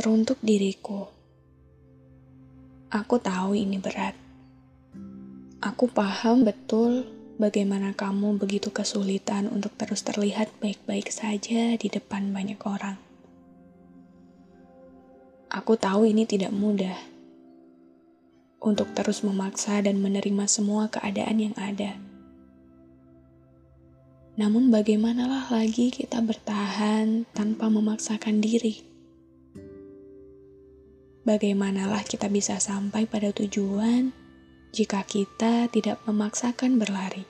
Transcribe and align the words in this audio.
Teruntuk 0.00 0.40
diriku, 0.40 1.12
aku 2.88 3.20
tahu 3.20 3.52
ini 3.52 3.76
berat. 3.76 4.16
Aku 5.60 5.92
paham 5.92 6.40
betul 6.40 7.04
bagaimana 7.36 7.92
kamu 7.92 8.40
begitu 8.40 8.72
kesulitan 8.72 9.52
untuk 9.52 9.76
terus 9.76 10.00
terlihat 10.00 10.56
baik-baik 10.56 11.12
saja 11.12 11.76
di 11.76 11.92
depan 11.92 12.32
banyak 12.32 12.56
orang. 12.64 12.96
Aku 15.52 15.76
tahu 15.76 16.08
ini 16.08 16.24
tidak 16.24 16.56
mudah 16.56 16.96
untuk 18.64 18.96
terus 18.96 19.20
memaksa 19.20 19.84
dan 19.84 20.00
menerima 20.00 20.48
semua 20.48 20.88
keadaan 20.88 21.44
yang 21.44 21.56
ada. 21.60 22.00
Namun, 24.40 24.72
bagaimanalah 24.72 25.52
lagi 25.52 25.92
kita 25.92 26.24
bertahan 26.24 27.28
tanpa 27.36 27.68
memaksakan 27.68 28.40
diri? 28.40 28.89
Bagaimanalah 31.20 32.00
kita 32.00 32.32
bisa 32.32 32.56
sampai 32.56 33.04
pada 33.04 33.28
tujuan 33.28 34.08
jika 34.72 35.04
kita 35.04 35.68
tidak 35.68 36.00
memaksakan 36.08 36.80
berlari? 36.80 37.28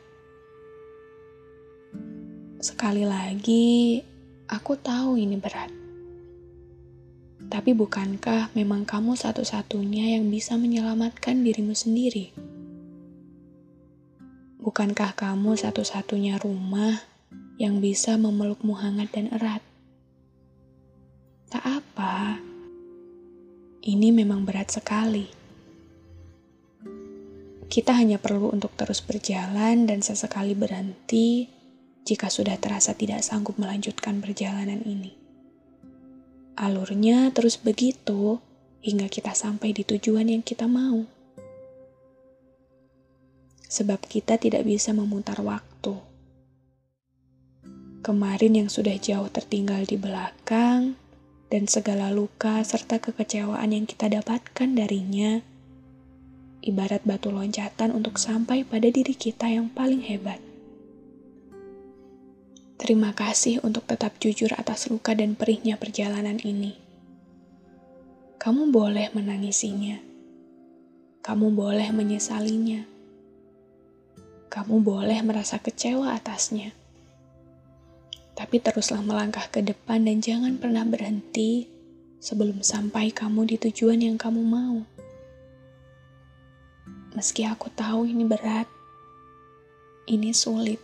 Sekali 2.62 3.02
lagi, 3.02 3.98
aku 4.46 4.78
tahu 4.78 5.18
ini 5.18 5.34
berat. 5.42 5.74
Tapi 7.50 7.74
bukankah 7.74 8.54
memang 8.54 8.86
kamu 8.86 9.18
satu-satunya 9.18 10.14
yang 10.14 10.30
bisa 10.30 10.54
menyelamatkan 10.54 11.42
dirimu 11.42 11.74
sendiri? 11.74 12.30
Bukankah 14.62 15.18
kamu 15.18 15.58
satu-satunya 15.58 16.38
rumah 16.38 16.94
yang 17.58 17.82
bisa 17.82 18.14
memelukmu 18.14 18.70
hangat 18.78 19.10
dan 19.10 19.34
erat? 19.34 19.66
Tak 21.50 21.64
apa, 21.66 22.38
ini 23.80 24.12
memang 24.12 24.44
berat 24.44 24.68
sekali. 24.68 25.24
Kita 27.70 27.96
hanya 27.96 28.20
perlu 28.20 28.52
untuk 28.52 28.74
terus 28.76 29.00
berjalan 29.00 29.88
dan 29.88 30.04
sesekali 30.04 30.52
berhenti 30.52 31.48
jika 32.04 32.28
sudah 32.28 32.58
terasa 32.58 32.92
tidak 32.92 33.24
sanggup 33.24 33.56
melanjutkan 33.56 34.18
perjalanan 34.18 34.82
ini. 34.84 35.14
Alurnya 36.60 37.32
terus 37.32 37.56
begitu 37.56 38.42
hingga 38.84 39.08
kita 39.08 39.32
sampai 39.32 39.72
di 39.72 39.86
tujuan 39.86 40.28
yang 40.28 40.42
kita 40.44 40.68
mau. 40.68 41.06
Sebab 43.70 44.02
kita 44.02 44.36
tidak 44.36 44.66
bisa 44.66 44.90
memutar 44.90 45.38
waktu. 45.40 45.94
Kemarin 48.02 48.66
yang 48.66 48.68
sudah 48.68 48.98
jauh 48.98 49.30
tertinggal 49.30 49.86
di 49.86 49.94
belakang, 49.94 50.98
dan 51.50 51.66
segala 51.66 52.14
luka 52.14 52.62
serta 52.62 53.02
kekecewaan 53.02 53.74
yang 53.74 53.82
kita 53.82 54.06
dapatkan 54.06 54.70
darinya, 54.70 55.42
ibarat 56.62 57.02
batu 57.02 57.34
loncatan 57.34 57.90
untuk 57.90 58.22
sampai 58.22 58.62
pada 58.62 58.86
diri 58.86 59.12
kita 59.12 59.50
yang 59.50 59.66
paling 59.66 60.06
hebat. 60.06 60.38
Terima 62.78 63.12
kasih 63.12 63.60
untuk 63.66 63.84
tetap 63.84 64.16
jujur 64.22 64.54
atas 64.56 64.88
luka 64.88 65.12
dan 65.12 65.34
perihnya 65.36 65.76
perjalanan 65.76 66.38
ini. 66.40 66.78
Kamu 68.40 68.72
boleh 68.72 69.12
menangisinya. 69.12 70.00
Kamu 71.20 71.52
boleh 71.52 71.92
menyesalinya. 71.92 72.88
Kamu 74.48 74.80
boleh 74.80 75.20
merasa 75.20 75.60
kecewa 75.60 76.16
atasnya 76.16 76.72
tapi 78.40 78.56
teruslah 78.56 79.04
melangkah 79.04 79.44
ke 79.52 79.60
depan 79.60 80.00
dan 80.00 80.24
jangan 80.24 80.56
pernah 80.56 80.80
berhenti 80.88 81.68
sebelum 82.24 82.64
sampai 82.64 83.12
kamu 83.12 83.44
di 83.44 83.60
tujuan 83.60 84.00
yang 84.00 84.16
kamu 84.16 84.40
mau. 84.40 84.80
Meski 87.12 87.44
aku 87.44 87.68
tahu 87.68 88.08
ini 88.08 88.24
berat, 88.24 88.64
ini 90.08 90.32
sulit, 90.32 90.80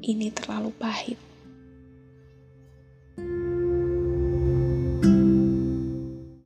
ini 0.00 0.32
terlalu 0.32 0.72
pahit. 0.80 1.20